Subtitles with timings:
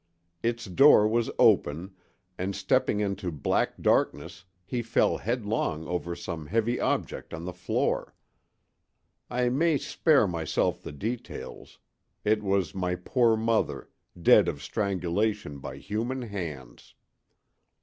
[0.41, 1.93] Its door was open,
[2.35, 8.15] and stepping into black darkness he fell headlong over some heavy object on the floor.
[9.29, 11.77] I may spare myself the details;
[12.25, 16.95] it was my poor mother, dead of strangulation by human hands!